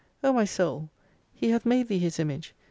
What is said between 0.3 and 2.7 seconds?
my Soul, He hath made thee His Image.